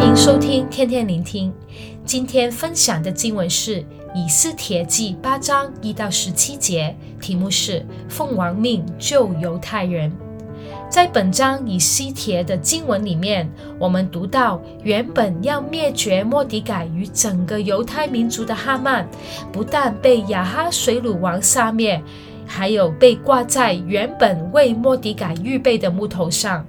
[0.00, 1.52] 欢迎收听天天聆听。
[2.06, 3.82] 今天分享的经文是
[4.14, 10.10] 《以斯帖记》八章一到十七节，题目是“奉王命救犹太人”。
[10.88, 13.46] 在本章以斯帖的经文里面，
[13.78, 19.06] 我们读到，原本要灭绝末底改与整个犹太民族的哈曼，
[19.52, 22.02] 不但被亚哈水鲁王杀灭，
[22.46, 26.66] 还有被挂在原本为末底改预备的木头上。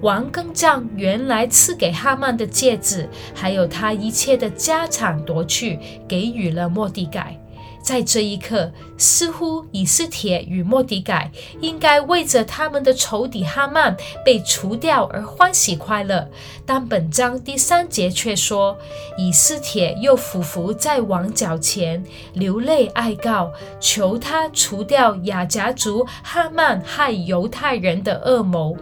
[0.00, 7.38] 王更将原来赐给哈曼的戒指，还有他一切的家产夺去，给予了莫底改。
[7.82, 11.30] 在这一刻，似乎以斯帖与末底改
[11.60, 13.94] 应该为着他们的仇敌哈曼
[14.24, 16.26] 被除掉而欢喜快乐，
[16.64, 18.78] 但本章第三节却说，
[19.18, 28.74] 以斯帖又俯伏在王脚前，流泪哀告，求他除掉雅甲族哈曼害犹太人的恶谋。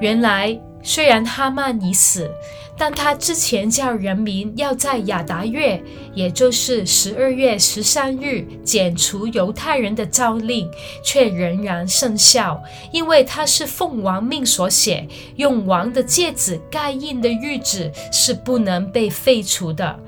[0.00, 2.30] 原来，虽然哈曼已死，
[2.76, 5.82] 但他之前叫人民要在亚达月，
[6.14, 10.70] 也就是十二月十三日剪除犹太人的诏令，
[11.02, 19.98] 却仍然生效，因为他是奉王命所写，用王的戒指盖印的谕旨是不能被废除的。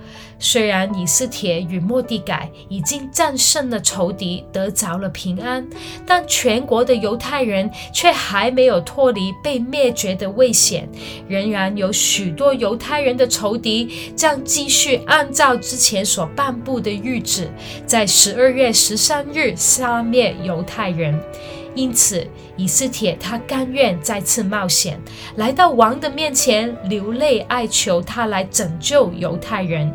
[0.41, 5.67] 虽然以斯帖与末底改已经战胜了仇敌，得着了平安，
[6.07, 10.89] 但全国的犹太人却还没有脱离被灭绝的危险。
[11.27, 17.51] 仍然有许多犹太人的仇敌将继续按照之前所颁布的谕旨，
[17.85, 21.21] 在十二月十三日杀灭犹太人。
[21.75, 25.01] 因此，以斯帖他甘愿再次冒险，
[25.37, 29.93] 来到王的面前，流泪哀求他来拯救犹太人。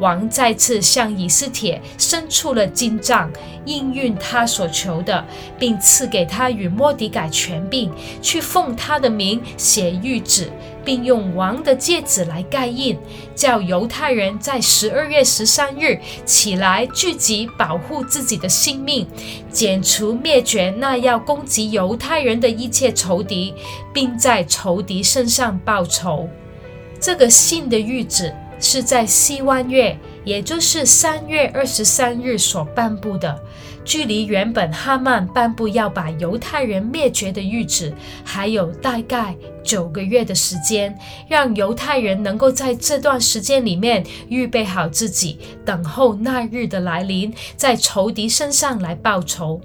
[0.00, 3.30] 王再次向以斯帖伸出了金杖，
[3.66, 5.24] 应允他所求的，
[5.58, 10.50] 并赐给他与末底改权柄，去奉他的名写谕旨，
[10.84, 12.98] 并用王的戒指来盖印，
[13.34, 19.06] 叫犹太人在十二月十三日起来聚集，保护自己的性命，
[19.52, 23.54] 剪除灭绝那要攻击犹太人的一切仇敌，
[23.92, 26.26] 并在仇敌身上报仇。
[26.98, 28.34] 这个信的谕旨。
[28.60, 33.42] 是在西湾月，也就是三月二十三日所颁布的，
[33.84, 39.34] 距离原本哈曼颁布要把犹太人灭绝的諭旨，还有大概
[39.64, 49.60] 九个月的时间，让犹太人能够在这段时间里面预备好自己，等候那日的来临，在仇敌身上来报仇。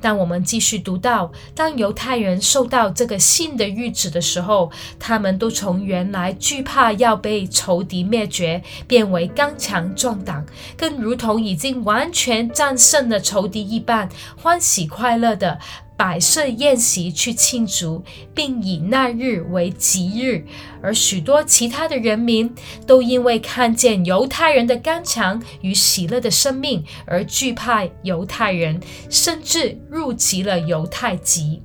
[0.00, 10.44] 当我们继续读到，当犹太人受到这个信的谕旨的时候，他们都从原来惧怕要被仇敌灭绝，变为刚强壮胆，
[10.76, 15.58] 更如同已经完全战胜了仇敌一般，欢喜快乐的。
[16.04, 18.04] 摆设宴席去庆祝，
[18.34, 20.44] 并以那日为吉日，
[20.82, 22.54] 而许多其他的人民
[22.86, 28.78] 都因为看见犹太人的刚强与喜乐的生命而惧怕犹太人，
[29.08, 31.62] 甚至入籍了犹太籍。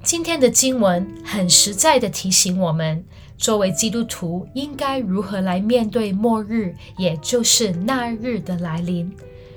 [0.00, 3.04] 今天的经文很实在地提醒我们，
[3.36, 9.12] 作为基督徒应该如何来面对末日，也就是那日的来临。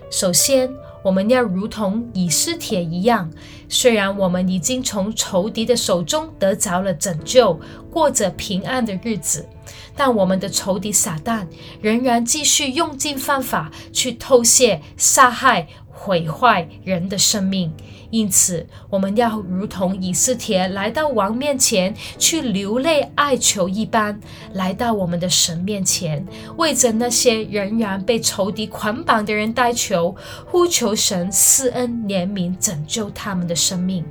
[0.10, 0.68] 首先，
[1.04, 3.30] 我们要如同以斯帖一样，
[3.70, 7.60] 虽然我们已经从仇敌的手中得着了拯救，
[7.92, 9.48] 过着平安的日子，
[9.96, 11.46] 但我们的仇敌撒旦
[11.82, 15.68] 仍然继续用尽方法去偷窃、杀害。
[15.96, 17.72] 毁坏人的生命，
[18.14, 24.20] 因此我们要如同以斯帖来到王面前去流泪哀求一般，
[24.54, 26.24] 来到我们的神面前，
[26.56, 30.16] 为着那些仍然被仇敌捆绑的人代求，
[30.46, 34.06] 呼求神赐恩怜悯，拯救他们的生命。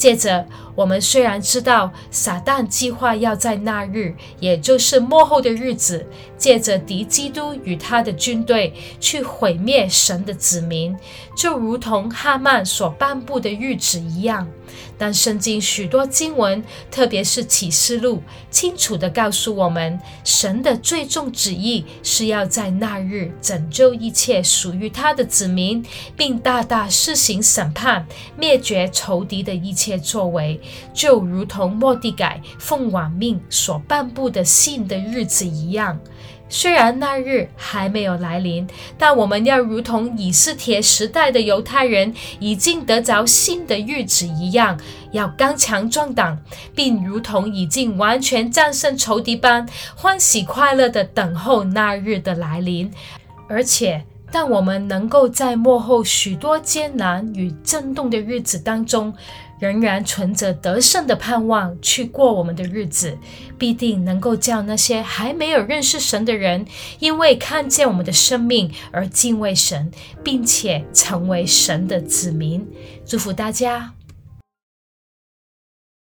[0.00, 6.06] 接着，我们虽然知道撒旦计划要在那日，也就是末后的日子，
[6.38, 10.96] 借着敌基督与他的军队去毁灭神的子民，
[11.36, 14.48] 就如同哈曼所颁布的谕旨一样。
[14.98, 25.84] 但圣经许多经文，特别是启示录，清楚地告诉我们，神的最终旨意是要在那日拯救一切属于他的子民，
[26.16, 28.06] 并大大施行审判，
[28.36, 30.60] 灭绝仇敌的一切作为，
[30.92, 35.98] 就如同末底改奉王命所颁布的信的日子一样。
[36.52, 38.66] 虽然那日还没有来临，
[38.98, 44.78] 但我们要如同以斯帖时代的犹太人已经得着新的日子一样，
[45.12, 46.36] 要刚强壮胆，
[46.74, 52.90] 并如同已经完全战胜仇敌般，欢喜快乐地等候那日的来临。
[53.48, 59.14] 而且，当我们能够在幕后许多艰难与震动的日子当中，
[59.60, 63.16] 仍然存着得胜的盼望去过我们的日子，
[63.56, 66.66] 必定能够叫那些还没有认识神的人，
[66.98, 69.92] 因为看见我们的生命而敬畏神，
[70.24, 72.66] 并且成为神的子民。
[73.06, 73.92] 祝福大家。